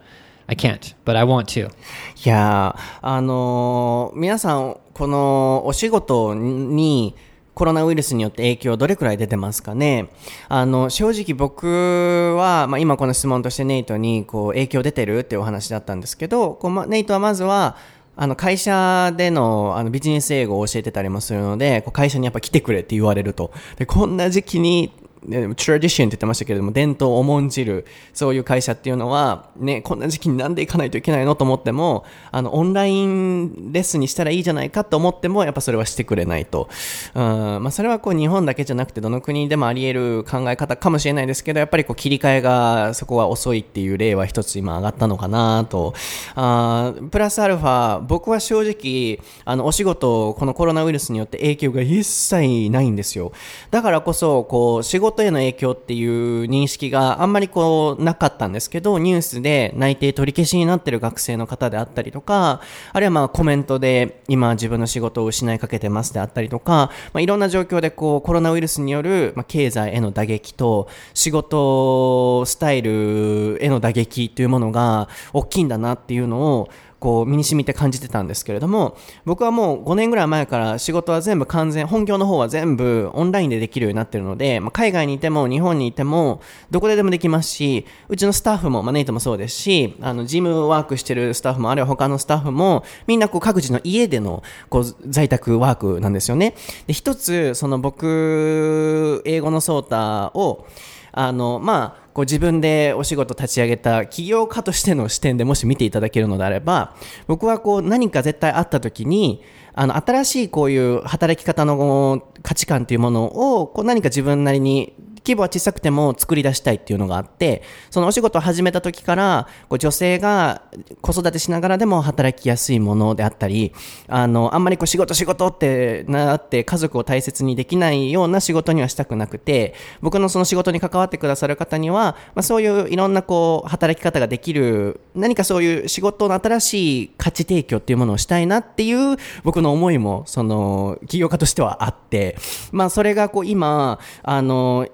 [0.52, 1.70] I can't, but I want to.
[1.70, 7.16] いやあのー皆さん、このお仕事に
[7.54, 10.10] コロナウイルスによって影響どれくらい出てますかね？
[10.50, 17.78] あの、正直僕は、まあ、今この質問としてネイトにこう影響出てるっていうお話だったんですけど、こうま、ネイトはまずは、
[18.18, 23.52] あの会社でのあのビジネス英語を教えてたりもするので、こう会社にやっぱ来てくれって言われると。
[23.78, 24.92] で、こんな時期に
[25.26, 36.70] ね、トラディションって言ってましたけれども、伝統を重んじる、そういう会社っていうのは、ね、こんな時期になんで行かないといけないのと思っても、あの、オンラインレッスンにしたらいいじゃないかと思っても、やっぱそれはしてくれないと。
[37.14, 45.94] うん、まあ、それはこう、日本だけじゃなくて、どの国でもあり得る考え方かもしれないですけど、やっぱりこう、切り替えが、そこは遅いっていう例は一つ今上がったのかなと。
[46.36, 53.32] あプラスアルファ、僕は正直、あの、お仕事、このコロナウイルスによって影響が一切ないんですよ。
[53.70, 62.62] だからこそ、こう、仕事への影響っていう認識があんまりこう、なかったんですけど、ニュースで内定取り消しになってる学生の方であったりとか、
[62.94, 76.70] あるいはまあコメントで今自分の仕事を失いかけてますであったりとか、まあ、いろんな状況でこう、コロナウイルスによる、まあ、経済への打撃と、仕事スタイルへの打撃というものが大きいんだなっていうのを、
[77.02, 96.54] こう身に染みて感じてたんですけれども僕はもう5年ぐらい前から仕事は全部完全本業の方は全部オンラインでできるようになってるので、まあ、海外にいても日本にいてもどこででもできますしうちのスタッフも、まあ、ネイトもそうですしあのジムワークしてるスタッフもあるいは他のスタッフもみんなこう各自の家でのこう在宅ワークなんですよね。
[96.86, 100.68] で一つその僕英語のソータを
[101.12, 106.96] あのまあこう自分でお仕事立ち上げた起業家としての視点でもし見ていただけるのであれば
[107.28, 109.44] 僕はこう何か絶対あった時に
[109.74, 120.64] あの新しいこういう働き方の価値観というものをこう何か自分なりに規模は小さくても作り出したいっていうのがあって、そのお仕事を始めた時から、こう女性が
[121.02, 123.74] 子育てしながらでも働きやすいものであったり、
[124.08, 142.36] あの、あんまりこう仕事仕事ってなって家族を大切にできないような仕事にはしたくなくて、僕のその仕事に関わってくださる方には、まあ、そういういろんなこう働き方ができる、何かそういう仕事の新しい価値提供っていうものをしたいなっていう僕の思いも、その、起業家としてはあって、
[142.72, 144.88] まあそれがこう今、あの、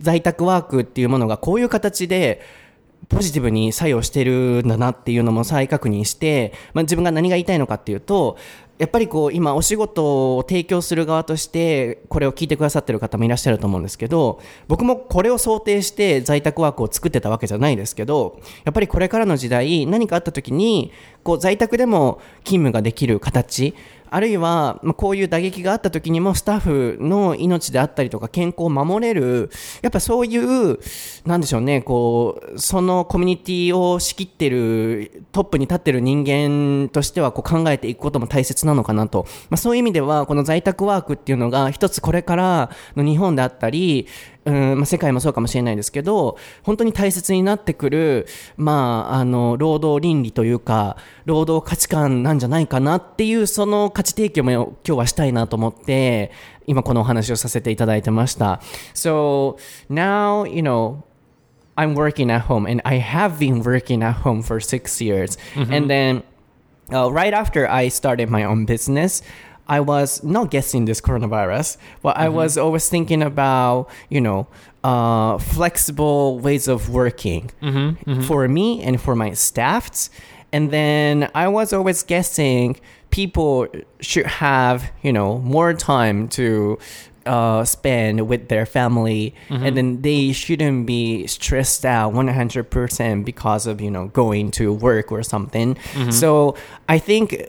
[0.00, 2.40] 在宅ワークっていうものがこういう形で、
[3.08, 8.36] ポジティブに作用してるんだなっていうのも再確認して、まあ、自分が何が言いたいのかっていうと、
[8.80, 23.74] やっぱりこう今お仕事を提供する側としてこれを聞いてくださってる方もいらっしゃると思うんですけど僕もこれを想定して在宅ワークを作ってたわけじゃないですけどやっぱりこれからの時代何かあった時にこう在宅でも勤務ができる形
[24.10, 29.50] あるいは、まあ、こういう打撃があった時にもスタッフの命であったりとか健康を守れる、
[29.82, 30.78] やっぱそういう、
[31.24, 39.26] なんでしょうね、こう、そのコミュニティを仕切ってる、トップに立ってる人間としてはこう考えていくことも大切なのかなと。
[39.48, 44.08] まあ、そういう意味では、この在宅ワークっていうのが一つこれからの日本であったり、
[44.46, 48.26] うんまあ、世界もそうかもしれないですけど本当に大切になってくる、
[48.56, 56.32] まあ、あの労働倫理というか労働価値観なんじゃないかなっていうその価値提供も今日はしたいなと思って
[56.66, 58.60] 今このお話をさせていただいてました。
[58.94, 59.58] So
[59.90, 61.02] now, you know,
[61.76, 65.38] I'm working at home and I have been working at home for six years.
[65.56, 66.22] And then
[66.92, 69.22] uh, right after I started my own business,
[69.70, 72.64] I was not guessing this coronavirus, but I was mm-hmm.
[72.64, 74.48] always thinking about, you know,
[74.82, 78.10] uh, flexible ways of working mm-hmm.
[78.10, 78.22] Mm-hmm.
[78.22, 80.10] for me and for my staffs.
[80.52, 82.80] And then I was always guessing
[83.10, 83.68] people
[84.00, 86.76] should have, you know, more time to
[87.24, 93.80] uh, spend with their family, and then they shouldn't be stressed out 100% because of,
[93.80, 95.76] you know, going to work or something.
[96.10, 96.56] So
[96.88, 97.46] I think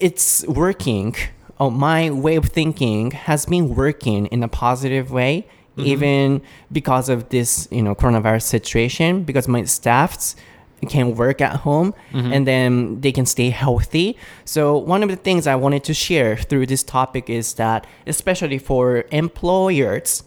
[0.00, 1.14] it's working.
[1.60, 6.40] Oh, my way of thinking has been working in a positive way, even
[6.70, 9.24] because of this, you know, coronavirus situation.
[9.24, 10.36] Because my staffs
[10.88, 14.16] can work at home and then they can stay healthy.
[14.44, 18.58] So one of the things I wanted to share through this topic is that, especially
[18.58, 20.22] for employers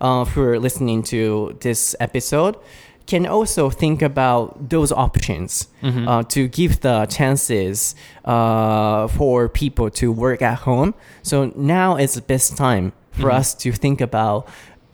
[0.00, 2.56] uh, who are listening to this episode,
[3.06, 5.68] can also think about those options
[6.08, 10.94] uh, to give the chances uh, for people to work at home.
[11.22, 14.48] So now is the best time for us to think about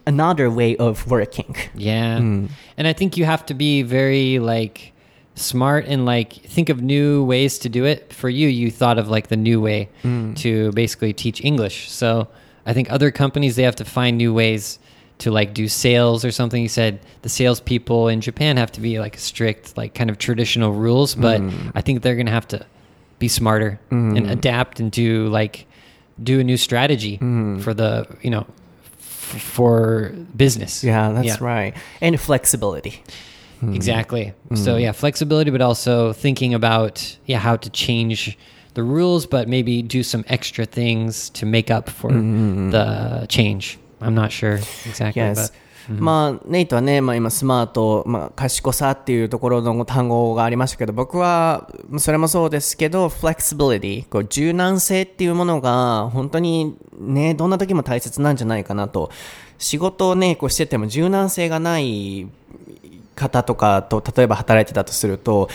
[0.06, 1.54] another way of working.
[1.74, 2.16] Yeah.
[2.76, 4.92] And I think you have to be very like
[5.36, 8.12] smart and like think of new ways to do it.
[8.12, 9.88] For you, you thought of like the new way
[10.36, 11.90] to basically teach English.
[11.90, 12.26] So
[12.66, 14.78] I think other companies they have to find new ways
[15.20, 16.60] to like do sales or something.
[16.60, 20.72] He said the salespeople in Japan have to be like strict, like kind of traditional
[20.72, 21.72] rules, but mm.
[21.74, 22.66] I think they're gonna have to
[23.18, 24.16] be smarter mm-hmm.
[24.16, 25.66] and adapt and do like
[26.22, 27.60] do a new strategy mm-hmm.
[27.60, 28.46] for the you know
[28.98, 30.82] f- for business.
[30.82, 31.74] Yeah, that's right.
[32.00, 33.02] And flexibility.
[33.60, 33.74] Hmm.
[33.74, 34.32] Exactly.
[34.54, 34.80] So hmm.
[34.80, 38.38] yeah, flexibility, but also thinking about yeah how to change
[38.74, 42.70] the rules, but maybe do some extra things to make up for mm-hmm.
[42.70, 43.78] the change.
[44.00, 45.34] I'm not sure exactly, Yes.
[45.34, 45.52] but
[45.88, 59.10] まあ、ネイトはね、まあ、今、スマート、まあ、賢さっていうところの単語がありましたけど、僕は、それもそうですけど、flexibility、こう柔軟性っていうものが、本当にね、どんな時も大切なんじゃないかなと。
[59.58, 62.28] 仕事をね、こうしてても柔軟性がない
[63.16, 65.48] 方とかと例えば働いてたとすると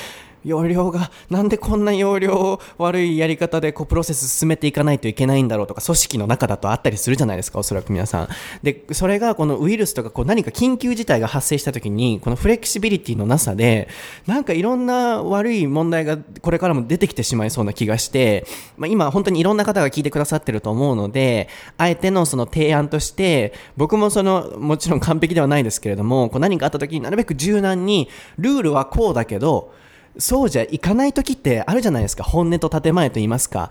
[0.46, 8.30] 容量がなんでこんな容量悪いやり方でこうプロセス進めていかないといけないんだろうとか組織の中だとあったりするじゃないですかおそらく皆さん。
[8.62, 13.90] でそれがこのウイルスとかこう何か緊急事態が発生した時にこのフレキシビリティのなさで
[14.28, 18.46] なんかいろんな悪い問題がこれからも出てきてしまいそうな気がして、
[18.78, 29.74] まあ、今本当にいろんな方が聞いてくださってると思うのであえてのその提案として僕もそのもちろん完璧ではないですけれどもこう何かあった時になるべく柔軟にルールはこうだけど
[30.18, 32.24] そうじゃいかない時ってあるじゃないですか。
[32.24, 33.70] 本音と建前と言いますか。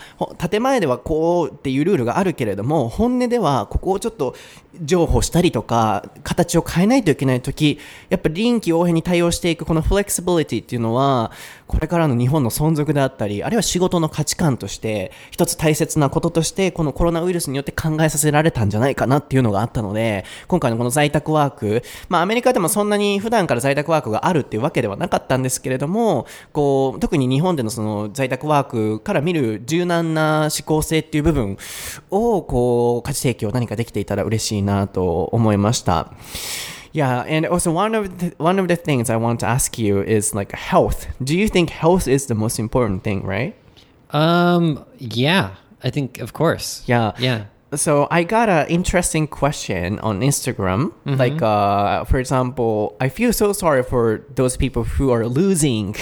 [0.50, 4.34] 建前ではこうっていうルールがあるけれども本音ではここをちょっと
[4.82, 7.78] 譲歩したりとか形を変えないといけない時
[8.10, 11.30] やっぱり臨機応変に対応していくこのフレキシビリティっていうのは
[11.66, 31.56] これからの日本の存続であったりあるいは仕事の価値観として一つ大切なこととしてこのコロナウイルスによって考えさせられたんじゃないかなっていうのがあったので今回のこの在宅ワークまあアメリカでもそんなに普段から在宅ワークがあるっていうわけではなかったんですけれどもこう特に日本でのその在宅ワークから見る柔軟な思考性っていう部分
[32.10, 36.12] をこう価値提供何かできていたら嬉しいなと思いました。
[36.94, 40.32] Yeah, and also one of the, one of the things I want to ask you is
[40.32, 41.08] like health.
[41.22, 43.54] Do you think health is the most important thing, right?
[44.10, 45.46] um yeah,
[45.82, 46.84] I think of course.
[46.86, 47.12] Yeah.
[47.18, 47.44] Yeah.
[47.74, 50.92] So I got an interesting question on Instagram.
[51.04, 54.04] Like, uh, for example, I feel so sorry for
[54.36, 55.96] those people who are losing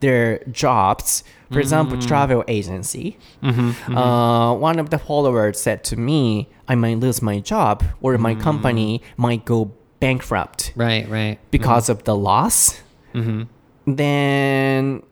[0.00, 1.24] their jobs.
[1.50, 3.16] For example, travel agency.
[3.42, 8.34] Uh, one of the followers said to me, "I might lose my job, or my
[8.34, 9.70] company might go
[10.00, 11.38] bankrupt." Right, right.
[11.50, 11.92] because mm-hmm.
[11.92, 12.80] of the loss,
[13.14, 13.44] mm-hmm.
[13.86, 15.02] then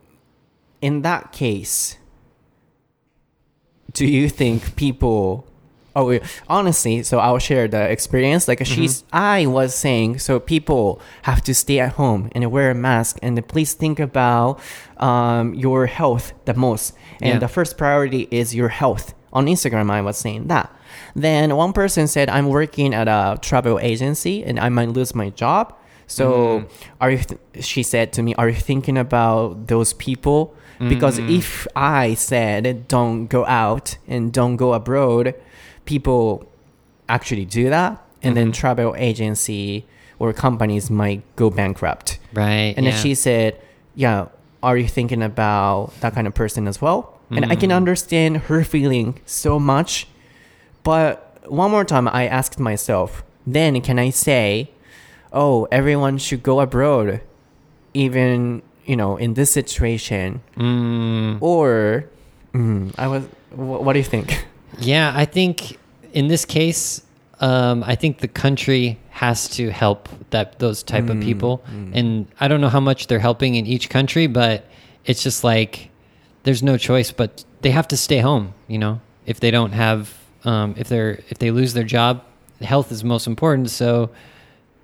[0.81, 1.97] in that case,
[3.93, 5.45] do you think people?
[5.95, 8.47] Oh, honestly, so I'll share the experience.
[8.47, 9.17] Like she's, mm-hmm.
[9.17, 13.35] I was saying, so people have to stay at home and wear a mask, and
[13.47, 14.59] please think about
[14.97, 16.93] um, your health the most.
[17.19, 17.39] And Yeah.
[17.39, 19.15] the first priority is your health.
[19.33, 20.71] On Instagram, I was saying that.
[21.15, 25.29] Then one person said, I'm working at a travel agency and I might lose my
[25.29, 25.75] job.
[26.07, 26.93] So, mm-hmm.
[27.01, 30.55] are you, th- she said to me, Are you thinking about those people?
[30.79, 31.31] Because mm-hmm.
[31.31, 35.35] if I said, Don't go out and don't go abroad,
[35.85, 36.47] people
[37.09, 38.01] actually do that.
[38.21, 38.59] And then mm-hmm.
[38.59, 39.85] travel agency
[40.19, 42.19] or companies might go bankrupt.
[42.33, 42.73] Right.
[42.75, 42.91] And yeah.
[42.91, 43.59] then she said,
[43.95, 44.27] Yeah,
[44.63, 47.17] are you thinking about that kind of person as well?
[47.29, 47.75] And I can mm.
[47.75, 50.07] understand her feeling so much.
[50.87, 53.09] But one more time, I asked myself,
[53.45, 54.71] then can I say,
[55.33, 57.19] oh, everyone should go abroad,
[57.93, 60.41] even, you know, in this situation?
[60.55, 62.05] Mm, Or,
[62.53, 64.45] mm, I was, wh- what do you think?
[64.79, 65.77] yeah, I think
[66.13, 67.01] in this case,
[67.41, 71.61] um, I think the country has to help that those type of people,
[71.93, 74.65] and I don't know how much they're helping in each country, but
[75.05, 75.89] it's just like
[76.43, 78.53] there's no choice, but they have to stay home.
[78.69, 80.13] You know, if they don't have,
[80.47, 82.23] um, if they're if they lose their job,
[82.61, 83.69] health is most important.
[83.69, 84.09] So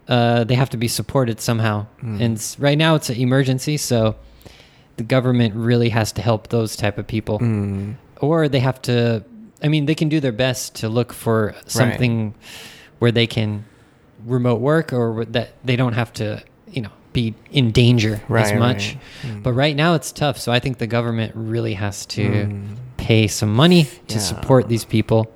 [0.07, 1.85] uh, they have to be supported somehow.
[2.21, 4.15] And right now it's an emergency, so
[4.97, 7.37] the government really has to help those type of people,
[8.19, 9.23] or they have to.
[9.63, 12.33] I mean, they can do their best to look for something
[12.99, 13.63] where they can
[14.25, 18.97] remote work or that they don't have to, you know, be in danger as much.
[19.23, 19.43] right.
[19.43, 22.21] But right now it's tough, so I think the government really has to
[23.02, 24.20] pay some money to Yeah.
[24.20, 25.28] support these people.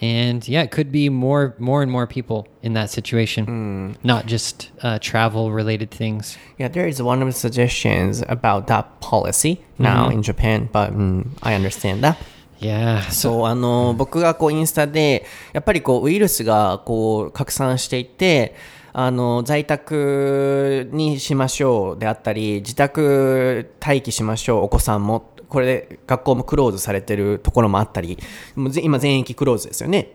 [0.00, 4.70] And yeah, it could be more, more and more people in that situation, not just
[4.82, 6.38] uh, travel related things.
[6.58, 11.26] Yeah, there is one of the suggestions about that policy now in Japan, but mm,
[11.42, 12.16] I understand that.
[12.60, 13.00] Yeah.
[13.10, 18.54] So そう、あの、僕がこうインスタで、やっぱりこうウイルスがこう拡散していて、
[18.92, 25.30] あの、在宅にしましょうであったり、自宅待機しましょう、お子さんも。
[25.49, 28.17] これで学校もクローズされてるところもあったり、
[28.55, 30.13] もう今全域クローズですよね。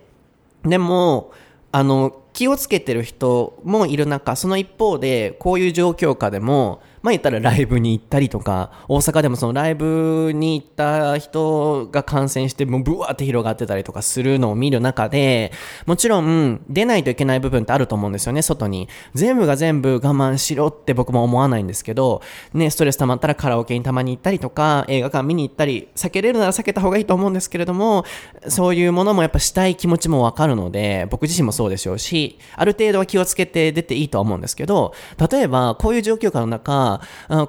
[0.64, 1.32] でも、
[1.72, 15.52] あの、気をつけてる人もいる中、その一方で、こういう状況下でも、まあ言ったらライブに行ったりとか、大阪でもそのライブに行った人が感染して、もうブワーって広がってたりとかするのを見る中で、
[15.84, 18.88] もちろん出ないといけない部分ってあると思うんですよね、外に。
[19.12, 22.22] 全部が全部我慢しろって僕も思わないんですけど、
[22.54, 28.06] ね、ストレス溜まったらカラオケにたまに行ったりとか、映画館見に行ったり、避けれるなら避けた方がいいと思うんですけれども、
[28.48, 34.94] そういうものもやっぱしたい気持ちもわかるので、僕自身もそうでしょうし、ある程度は気をつけて出ていいと思うんですけど、
[35.30, 36.93] 例えばこういう状況下の中、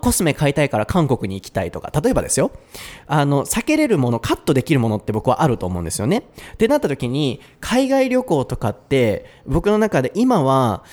[0.02, 2.52] コスメ買いたいから韓国に行きたいとか、例えばですよ、
[3.08, 6.24] あの、避けれるもの、カットできるものって僕はあると思うんですよね。
[6.54, 10.84] ってなった時に、海外旅行とかって、僕の中で今は、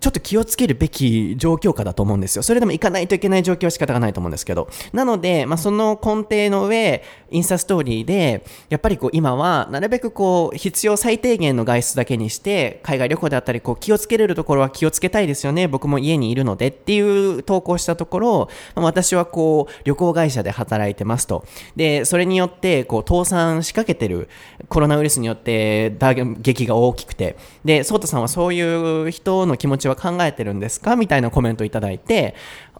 [0.00, 2.42] ちょっと気をつけるべき状況下だと思うんですよ。
[2.42, 4.68] それでも行かないといけない状況は仕方がないと思うんですけど。
[4.92, 15.68] なので、まあ、その根底の上、インスタストーリーで、やっぱりこう今は、なるべくこう、必要最低限の外出だけにして、海外旅行であったり、こう、気をつけれるところは気をつけたいですよね。
[15.68, 21.46] 僕も家にいるのでっていう投稿したところ、まあ、私はこう、旅行会社で働いてますと。
[21.76, 24.28] で、それによって、こう、倒産しかけてる、
[24.68, 30.96] コロナウイルスによって打撃が大きくて、で、ソータさんはそういう人の気持ちちは考えてるんですか？
[30.96, 32.34] みたいなコメントをいただいて、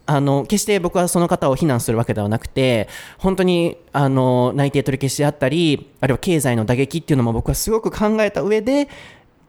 [0.05, 2.87] あの、決して僕はその方を非難するわけではなくて、
[3.17, 8.89] 本当に、あの、内定取り消しであったり、あるいは経済の打撃っていうのも僕はすごく考えた上で、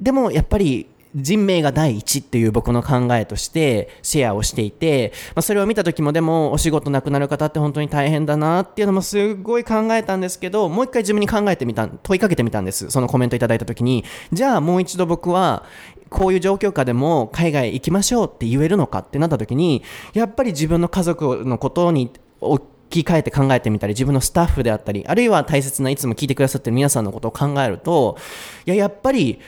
[0.00, 12.90] でもやっぱり人命が第一っていう僕の考えとしてシェアをしていて、まあ、それを見た時もでもお仕事なくなる方って本当に大変だなっていうのもすごい考えたんですけど、もう一回自分に考えてみた、問いかけてみたんです。
[12.90, 15.64] そのコメントいただいた時に、じゃあもう一度僕は
[16.10, 19.82] こういう状況下でも海外行きましょうって言えるのかってなった時に、
[20.12, 28.18] やっぱり自分の家族のことに置き換えて考えてみたり、自分のスタッフであったり、あるいは大切ないつも聞いてくださってる皆さんのことを考えると、
[28.66, 29.38] いや、やっぱり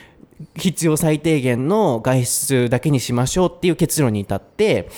[0.55, 4.89] 必要最低限の外出だけにしましょうっていう結論に至って、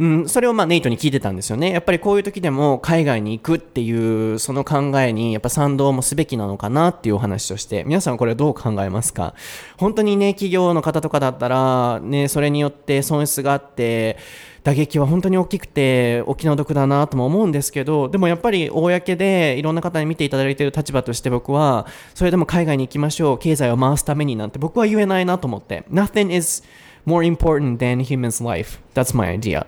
[0.00, 1.70] うん、それをまあネイトに聞いてたんですよね。
[1.70, 9.34] やっぱりこういう時でも海外に行くっていうその考えにやっぱ賛同もすべきなのかなっていうお話をして、皆さんこれどう考えますか？
[9.76, 14.16] 本当にね、企業の方とかだったら、ね、それによって損失があって、
[14.64, 25.84] 打撃は本当に大きくてお気の毒だなとも思うんですけどでもやっぱり公でいろんな方に見ていただいている立場として僕はそれでも海外に行きましょう経済を回すためになんて僕は言えないなと思って。
[25.90, 26.62] Nothing is
[27.04, 28.80] more important than human's life.
[28.94, 29.66] That's my idea.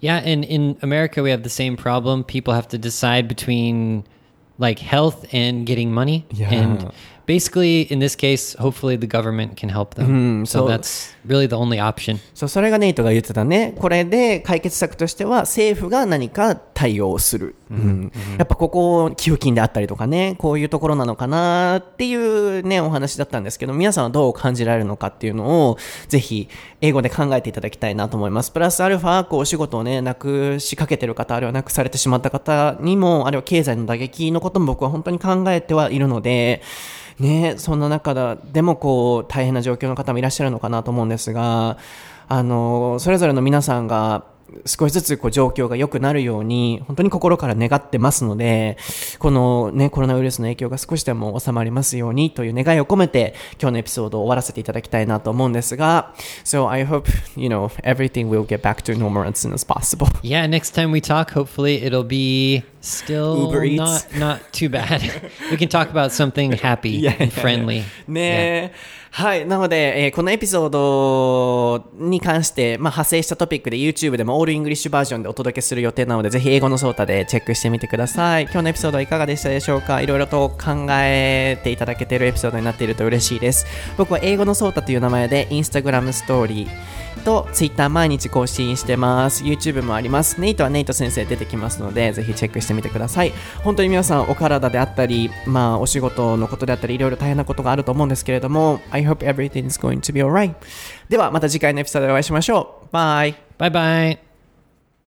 [0.00, 2.24] Yeah, and in America we have the same problem.
[2.24, 4.04] People have to decide between
[4.58, 6.26] like health and getting money.
[6.30, 6.52] Yeah.
[6.52, 6.92] And
[7.26, 10.44] basically, in this case, hopefully the government can help them.
[10.46, 12.18] so, so that's really the only option.
[12.34, 13.74] そうそれがネイトが言ってたね。
[13.78, 17.54] これで解決策としては政府が何か対応する。
[17.70, 26.48] うん、やっぱここ寄付金であったりとかね、こういうところなのかなっていうね、お話だったんですけど、皆さんはどう感じられるのかっていうのを、ぜひ
[26.80, 28.50] 英語で考えていただきたいなと思います。
[28.50, 36.62] プラスアルファ、こうお仕事をね、なくしかけてる方、あるいはなくされてしまった方にも、あるいは経済の打撃のことも僕は本当に考えてはいるので、
[37.18, 41.78] ね、そんな中でもこう大変な状況の方もいらっしゃるのかなと思うんですが、
[42.28, 44.24] あのそれぞれの皆さんが
[44.66, 48.76] 少しずつこう状況が良くなるように、本当に心から願ってますので、
[49.18, 60.08] このね、コロナウイルスの影響が少しでも収まりますようにという願いを込めて、今日のエピソードを終わらせていただきたいなと思うんですが、So I hope, you know, everything will get back to normal as soon as possible.
[60.22, 65.02] Yeah, next time we talk, hopefully it'll be still Uber not not too bad.
[65.50, 67.84] we can talk about something happy and friendly.
[68.06, 69.01] ね、yeah.
[69.14, 69.46] はい。
[69.46, 78.44] なので、えー、このエピソードに関して、まあ、派生したトピックで YouTube でもオールイングリッシュバージョンでお届けする予定なので、ぜひ英語のソータでチェックしてみてください。
[78.44, 80.00] 今日のエピソードはいかがでしたでしょうか？
[80.00, 83.66] いろいろと考えていただけているエピソードになっていると嬉しいです。
[83.98, 86.68] 僕は英語のソータという名前で Instagram ストーリー、
[87.22, 89.44] と Twitter 毎日更新してます。
[89.44, 90.40] YouTube もあります。
[90.40, 93.32] ネイトはネイト先生出てきますので、ぜひチェックしてみてください。
[93.64, 100.54] 本当に皆さんお体であったり、まあお仕事のことであったり、いろいろ大変なことがあると思うんですけれども、I hope everything is going to be alright.
[101.08, 102.88] ではまた次回のエピソードでお会いしましょう。
[102.92, 103.34] バイ。
[103.58, 104.31] バイバイ。